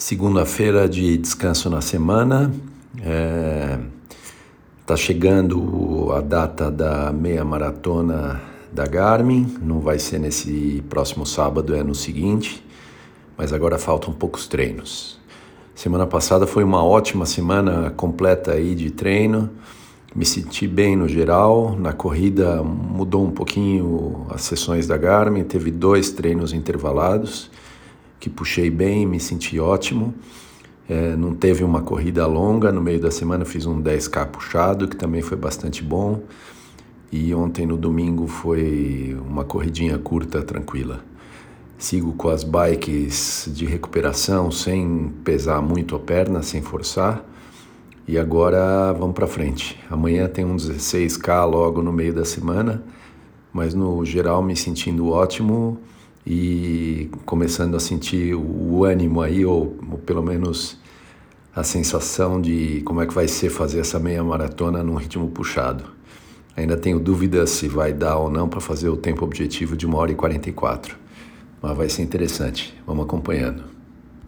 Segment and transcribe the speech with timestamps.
[0.00, 2.50] Segunda-feira de descanso na semana.
[4.80, 8.40] Está é, chegando a data da meia maratona
[8.72, 9.58] da Garmin.
[9.60, 12.64] Não vai ser nesse próximo sábado, é no seguinte.
[13.36, 15.20] Mas agora faltam poucos treinos.
[15.74, 19.50] Semana passada foi uma ótima semana completa aí de treino.
[20.16, 21.76] Me senti bem no geral.
[21.78, 25.44] Na corrida mudou um pouquinho as sessões da Garmin.
[25.44, 27.50] Teve dois treinos intervalados
[28.20, 30.14] que puxei bem, me senti ótimo.
[30.88, 34.96] É, não teve uma corrida longa, no meio da semana fiz um 10K puxado, que
[34.96, 36.22] também foi bastante bom.
[37.10, 41.02] E ontem no domingo foi uma corridinha curta, tranquila.
[41.78, 47.24] Sigo com as bikes de recuperação, sem pesar muito a perna, sem forçar.
[48.06, 49.78] E agora vamos para frente.
[49.90, 52.82] Amanhã tem um 16K logo no meio da semana,
[53.52, 55.78] mas no geral me sentindo ótimo
[56.26, 60.78] e começando a sentir o ânimo aí, ou, ou, pelo menos
[61.54, 65.84] a sensação de como é que vai ser fazer essa meia maratona num ritmo puxado.
[66.56, 69.94] Ainda tenho dúvidas se vai dar ou não para fazer o tempo objetivo de 1
[69.94, 70.96] hora e 44,
[71.62, 72.74] mas vai ser interessante.
[72.86, 73.69] Vamos acompanhando.